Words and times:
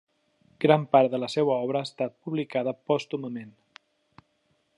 Gran 0.63 0.87
part 0.95 1.11
de 1.15 1.19
la 1.25 1.29
seua 1.33 1.59
obra 1.67 1.83
ha 1.83 1.89
estat 1.89 2.17
publicada 2.27 2.77
pòstumament. 2.93 3.57